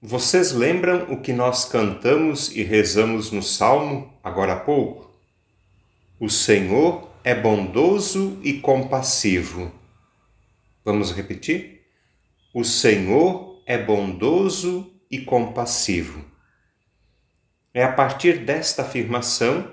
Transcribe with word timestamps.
Vocês 0.00 0.52
lembram 0.52 1.12
o 1.12 1.20
que 1.20 1.32
nós 1.32 1.64
cantamos 1.64 2.54
e 2.54 2.62
rezamos 2.62 3.32
no 3.32 3.42
Salmo 3.42 4.16
agora 4.22 4.52
há 4.52 4.60
pouco? 4.60 5.12
O 6.20 6.30
Senhor 6.30 7.10
é 7.24 7.34
bondoso 7.34 8.38
e 8.44 8.60
compassivo. 8.60 9.72
Vamos 10.84 11.10
repetir? 11.10 11.82
O 12.54 12.62
Senhor 12.62 13.60
é 13.66 13.76
bondoso 13.76 14.88
e 15.10 15.18
compassivo. 15.18 16.24
É 17.74 17.82
a 17.82 17.92
partir 17.92 18.44
desta 18.44 18.82
afirmação 18.82 19.68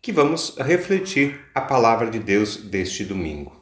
que 0.00 0.12
vamos 0.12 0.56
refletir 0.58 1.40
a 1.52 1.60
palavra 1.60 2.08
de 2.08 2.20
Deus 2.20 2.56
deste 2.56 3.04
domingo. 3.04 3.60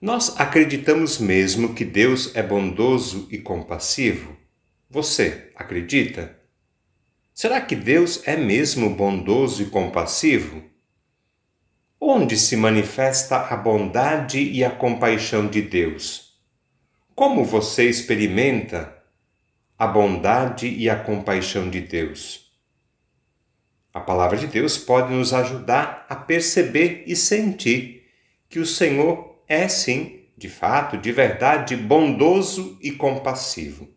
Nós 0.00 0.40
acreditamos 0.40 1.18
mesmo 1.18 1.74
que 1.74 1.84
Deus 1.84 2.34
é 2.34 2.42
bondoso 2.42 3.28
e 3.30 3.36
compassivo? 3.36 4.45
Você 4.88 5.50
acredita? 5.56 6.38
Será 7.34 7.60
que 7.60 7.74
Deus 7.74 8.22
é 8.24 8.36
mesmo 8.36 8.88
bondoso 8.88 9.60
e 9.64 9.66
compassivo? 9.66 10.62
Onde 12.00 12.38
se 12.38 12.56
manifesta 12.56 13.36
a 13.36 13.56
bondade 13.56 14.38
e 14.38 14.64
a 14.64 14.70
compaixão 14.70 15.48
de 15.48 15.60
Deus? 15.60 16.40
Como 17.16 17.44
você 17.44 17.88
experimenta 17.88 18.96
a 19.76 19.88
bondade 19.88 20.68
e 20.68 20.88
a 20.88 20.94
compaixão 20.94 21.68
de 21.68 21.80
Deus? 21.80 22.56
A 23.92 23.98
palavra 23.98 24.36
de 24.36 24.46
Deus 24.46 24.78
pode 24.78 25.12
nos 25.12 25.34
ajudar 25.34 26.06
a 26.08 26.14
perceber 26.14 27.02
e 27.08 27.16
sentir 27.16 28.06
que 28.48 28.60
o 28.60 28.66
Senhor 28.66 29.42
é 29.48 29.66
sim, 29.66 30.28
de 30.38 30.48
fato, 30.48 30.96
de 30.96 31.10
verdade, 31.10 31.76
bondoso 31.76 32.78
e 32.80 32.92
compassivo. 32.92 33.95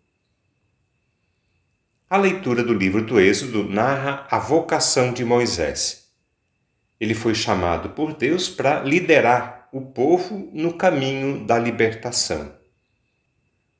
A 2.10 2.18
leitura 2.18 2.64
do 2.64 2.74
livro 2.74 3.06
do 3.06 3.20
Êxodo 3.20 3.70
narra 3.70 4.26
a 4.32 4.40
vocação 4.40 5.14
de 5.14 5.24
Moisés. 5.24 6.08
Ele 7.00 7.14
foi 7.14 7.36
chamado 7.36 7.90
por 7.90 8.16
Deus 8.16 8.50
para 8.50 8.82
liderar 8.82 9.70
o 9.72 9.80
povo 9.80 10.50
no 10.52 10.74
caminho 10.74 11.46
da 11.46 11.60
libertação. 11.60 12.52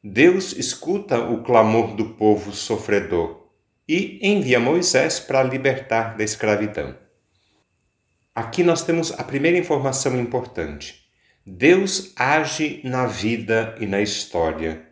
Deus 0.04 0.54
escuta 0.54 1.20
o 1.20 1.42
clamor 1.42 1.96
do 1.96 2.10
povo 2.10 2.52
sofredor 2.52 3.50
e 3.88 4.20
envia 4.22 4.60
Moisés 4.60 5.20
para 5.20 5.42
libertar 5.42 6.16
da 6.16 6.24
escravidão. 6.24 6.96
Aqui 8.36 8.62
nós 8.62 8.84
temos 8.84 9.12
a 9.12 9.24
primeira 9.24 9.58
informação 9.58 10.16
importante. 10.20 11.10
Deus 11.44 12.14
age 12.16 12.80
na 12.84 13.08
vida 13.08 13.76
e 13.80 13.88
na 13.88 14.00
história 14.00 14.88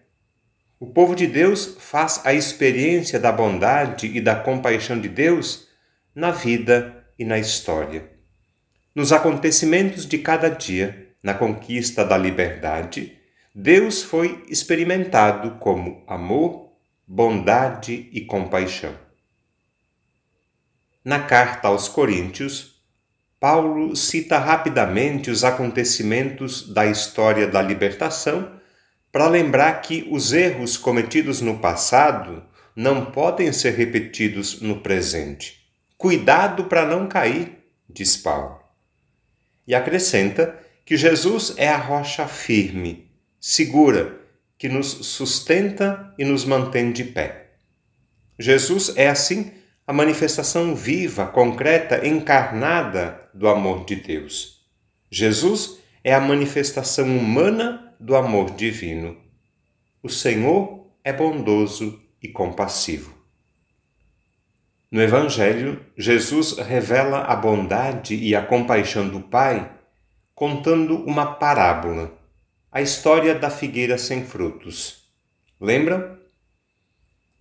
o 0.79 0.85
povo 0.85 1.15
de 1.15 1.25
Deus 1.25 1.75
faz 1.79 2.21
a 2.23 2.33
experiência 2.33 3.19
da 3.19 3.31
bondade 3.31 4.07
e 4.07 4.21
da 4.21 4.35
compaixão 4.35 4.99
de 4.99 5.09
Deus 5.09 5.67
na 6.13 6.31
vida 6.31 7.05
e 7.17 7.25
na 7.25 7.39
história. 7.39 8.11
Nos 8.93 9.11
acontecimentos 9.11 10.05
de 10.05 10.19
cada 10.19 10.49
dia, 10.49 11.07
na 11.21 11.33
conquista 11.33 12.05
da 12.05 12.17
liberdade, 12.17 13.17
Deus 13.53 14.03
foi 14.03 14.43
experimentado 14.49 15.57
como 15.59 16.03
amor, 16.07 16.73
bondade 17.07 18.09
e 18.11 18.21
compaixão. 18.21 18.93
Na 21.03 21.19
carta 21.19 21.69
aos 21.69 21.87
Coríntios, 21.87 22.83
Paulo 23.39 23.95
cita 23.95 24.37
rapidamente 24.37 25.31
os 25.31 25.43
acontecimentos 25.43 26.71
da 26.71 26.85
história 26.85 27.47
da 27.47 27.61
libertação 27.61 28.56
para 29.17 29.29
lembrar 29.29 29.81
que 29.81 30.07
os 30.11 30.31
erros 30.31 30.77
cometidos 30.77 31.41
no 31.41 31.57
passado 31.57 32.43
não 32.75 33.03
podem 33.03 33.51
ser 33.51 33.73
repetidos 33.73 34.61
no 34.61 34.81
presente. 34.81 35.67
Cuidado 35.97 36.65
para 36.65 36.85
não 36.85 37.07
cair, 37.07 37.57
diz 37.89 38.15
Paulo. 38.15 38.59
E 39.65 39.73
acrescenta 39.73 40.55
que 40.85 40.95
Jesus 40.95 41.55
é 41.57 41.67
a 41.67 41.77
rocha 41.77 42.27
firme, 42.27 43.09
segura, 43.41 44.21
que 44.55 44.69
nos 44.69 44.85
sustenta 44.85 46.13
e 46.15 46.23
nos 46.23 46.45
mantém 46.45 46.91
de 46.91 47.03
pé. 47.03 47.53
Jesus 48.37 48.93
é, 48.95 49.09
assim, 49.09 49.51
a 49.87 49.91
manifestação 49.91 50.75
viva, 50.75 51.25
concreta, 51.25 52.07
encarnada 52.07 53.19
do 53.33 53.47
amor 53.47 53.83
de 53.83 53.95
Deus. 53.95 54.63
Jesus 55.09 55.79
é 56.03 56.13
a 56.13 56.21
manifestação 56.21 57.17
humana 57.17 57.86
do 57.99 58.15
amor 58.15 58.51
divino. 58.51 59.17
O 60.03 60.09
Senhor 60.09 60.87
é 61.03 61.11
bondoso 61.11 62.01
e 62.21 62.27
compassivo. 62.27 63.15
No 64.89 65.01
Evangelho, 65.01 65.85
Jesus 65.97 66.57
revela 66.57 67.21
a 67.23 67.35
bondade 67.35 68.15
e 68.15 68.35
a 68.35 68.41
compaixão 68.41 69.09
do 69.09 69.19
Pai 69.19 69.71
contando 70.33 71.03
uma 71.03 71.33
parábola, 71.33 72.17
a 72.71 72.81
história 72.81 73.33
da 73.33 73.49
figueira 73.49 73.97
sem 73.97 74.23
frutos. 74.23 75.09
Lembram? 75.59 76.17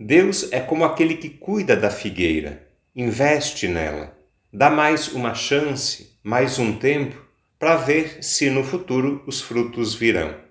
Deus 0.01 0.51
é 0.51 0.61
como 0.61 0.85
aquele 0.85 1.17
que 1.17 1.29
cuida 1.29 1.77
da 1.77 1.91
figueira, 1.91 2.67
investe 2.95 3.69
nela, 3.69 4.17
dá 4.53 4.71
mais 4.71 5.09
uma 5.13 5.35
chance, 5.35 6.19
mais 6.23 6.59
um 6.59 6.79
tempo, 6.79 7.23
para 7.59 7.77
ver 7.77 8.25
se 8.25 8.51
no 8.51 8.65
futuro 8.65 9.23
os 9.27 9.41
frutos 9.41 9.95
virão. 9.95 10.46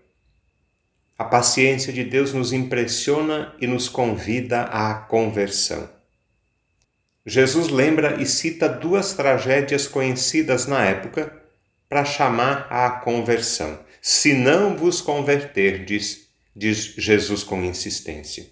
A 1.18 1.24
paciência 1.24 1.94
de 1.94 2.04
Deus 2.04 2.34
nos 2.34 2.52
impressiona 2.52 3.56
e 3.60 3.66
nos 3.66 3.88
convida 3.88 4.64
à 4.64 4.94
conversão. 4.96 5.90
Jesus 7.26 7.70
lembra 7.70 8.22
e 8.22 8.26
cita 8.26 8.68
duas 8.68 9.14
tragédias 9.14 9.88
conhecidas 9.88 10.68
na 10.68 10.84
época 10.84 11.42
para 11.88 12.04
chamar 12.04 12.68
à 12.70 12.90
conversão. 12.90 13.80
Se 14.02 14.34
não 14.34 14.76
vos 14.76 15.00
converterdes, 15.00 16.28
diz 16.54 16.94
Jesus 16.98 17.44
com 17.44 17.64
insistência. 17.64 18.46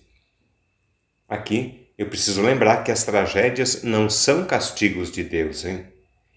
Aqui 1.28 1.90
eu 1.98 2.08
preciso 2.08 2.42
lembrar 2.42 2.84
que 2.84 2.92
as 2.92 3.04
tragédias 3.04 3.84
não 3.84 4.10
são 4.10 4.46
castigos 4.46 5.12
de 5.12 5.24
Deus, 5.24 5.66
hein? 5.66 5.86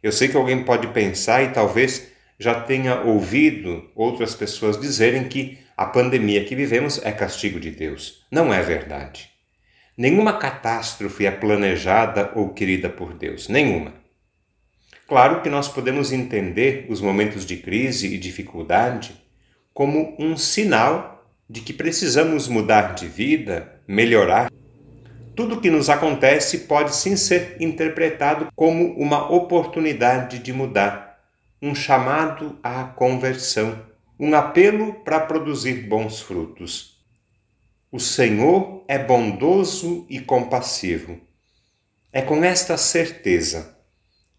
Eu 0.03 0.13
sei 0.13 0.29
que 0.29 0.37
alguém 0.37 0.65
pode 0.65 0.89
pensar 0.89 1.43
e 1.43 1.53
talvez 1.53 2.09
já 2.39 2.61
tenha 2.61 3.01
ouvido 3.01 3.89
outras 3.95 4.35
pessoas 4.35 4.79
dizerem 4.79 5.29
que 5.29 5.59
a 5.77 5.85
pandemia 5.85 6.43
que 6.43 6.57
vivemos 6.57 7.05
é 7.05 7.13
castigo 7.13 7.61
de 7.61 7.71
Deus. 7.71 8.25
Não 8.31 8.55
é 8.55 8.63
verdade. 8.63 9.31
Nenhuma 9.95 10.39
catástrofe 10.39 11.27
é 11.27 11.31
planejada 11.31 12.33
ou 12.35 12.55
querida 12.55 12.89
por 12.89 13.13
Deus, 13.13 13.49
nenhuma. 13.49 13.93
Claro 15.07 15.43
que 15.43 15.51
nós 15.51 15.69
podemos 15.69 16.13
entender 16.13 16.87
os 16.89 17.01
momentos 17.01 17.45
de 17.45 17.59
crise 17.59 18.15
e 18.15 18.19
dificuldade 18.19 19.15
como 19.75 20.17
um 20.19 20.35
sinal 20.37 21.31
de 21.49 21.61
que 21.61 21.75
precisamos 21.75 22.49
mudar 22.49 22.95
de 22.95 23.07
vida, 23.07 23.81
melhorar. 23.87 24.51
Tudo 25.35 25.61
que 25.61 25.71
nos 25.71 25.91
acontece 25.91 26.61
pode 26.61 26.97
sim 26.97 27.17
ser 27.17 27.57
interpretado 27.61 28.49
como 28.57 28.95
uma 28.95 29.31
oportunidade 29.31 30.39
de 30.39 30.53
mudar, 30.55 31.21
um 31.61 31.75
chamado 31.75 32.59
à 32.63 32.85
conversão 32.85 33.79
um 34.19 34.35
apelo 34.35 34.95
para 35.05 35.21
produzir 35.21 35.87
bons 35.87 36.21
frutos. 36.21 36.97
O 37.93 38.01
Senhor 38.01 38.85
é 38.89 38.99
bondoso 38.99 40.07
e 40.09 40.21
compassivo. 40.21 41.21
É 42.13 42.23
com 42.23 42.43
esta 42.43 42.77
certeza, 42.79 43.77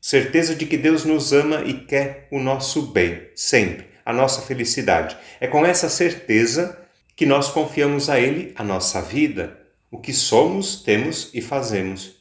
certeza 0.01 0.55
de 0.55 0.65
que 0.65 0.77
Deus 0.77 1.05
nos 1.05 1.31
ama 1.31 1.61
e 1.63 1.85
quer 1.85 2.27
o 2.31 2.39
nosso 2.39 2.87
bem, 2.87 3.29
sempre, 3.35 3.87
a 4.03 4.11
nossa 4.11 4.41
felicidade. 4.41 5.15
É 5.39 5.47
com 5.47 5.65
essa 5.65 5.89
certeza 5.89 6.77
que 7.15 7.25
nós 7.25 7.49
confiamos 7.49 8.09
a 8.09 8.19
Ele 8.19 8.53
a 8.55 8.63
nossa 8.63 9.01
vida, 9.01 9.59
o 9.91 9.99
que 9.99 10.13
somos, 10.13 10.81
temos 10.81 11.29
e 11.33 11.41
fazemos. 11.41 12.15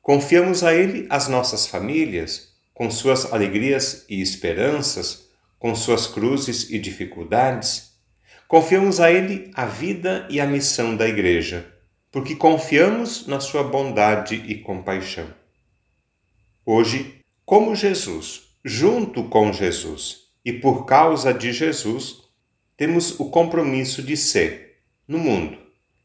Confiamos 0.00 0.62
a 0.64 0.74
Ele 0.74 1.06
as 1.10 1.28
nossas 1.28 1.66
famílias, 1.66 2.54
com 2.72 2.90
suas 2.90 3.32
alegrias 3.32 4.04
e 4.08 4.20
esperanças, 4.20 5.25
com 5.58 5.74
suas 5.74 6.06
cruzes 6.06 6.70
e 6.70 6.78
dificuldades, 6.78 7.92
confiamos 8.46 9.00
a 9.00 9.10
Ele 9.10 9.50
a 9.54 9.66
vida 9.66 10.26
e 10.30 10.40
a 10.40 10.46
missão 10.46 10.96
da 10.96 11.08
Igreja, 11.08 11.66
porque 12.10 12.34
confiamos 12.34 13.26
na 13.26 13.40
Sua 13.40 13.62
bondade 13.62 14.34
e 14.34 14.56
compaixão. 14.56 15.26
Hoje, 16.64 17.20
como 17.44 17.74
Jesus, 17.74 18.42
junto 18.64 19.24
com 19.24 19.52
Jesus 19.52 20.28
e 20.44 20.52
por 20.52 20.84
causa 20.84 21.32
de 21.32 21.52
Jesus, 21.52 22.22
temos 22.76 23.18
o 23.18 23.30
compromisso 23.30 24.02
de 24.02 24.16
ser, 24.16 24.80
no 25.08 25.18
mundo, 25.18 25.56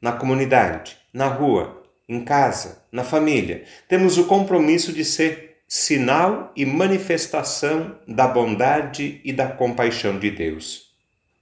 na 0.02 0.12
comunidade, 0.12 0.98
na 1.14 1.28
rua, 1.28 1.84
em 2.08 2.24
casa, 2.24 2.86
na 2.92 3.04
família, 3.04 3.64
temos 3.88 4.18
o 4.18 4.26
compromisso 4.26 4.92
de 4.92 5.04
ser 5.06 5.51
sinal 5.74 6.52
e 6.54 6.66
manifestação 6.66 7.98
da 8.06 8.28
bondade 8.28 9.22
e 9.24 9.32
da 9.32 9.48
compaixão 9.48 10.20
de 10.20 10.30
Deus. 10.30 10.92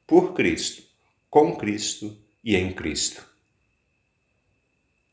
Por 0.05 0.35
Cristo, 0.35 0.83
com 1.31 1.55
Cristo 1.55 2.15
e 2.43 2.55
em 2.55 2.71
Cristo. 2.71 3.27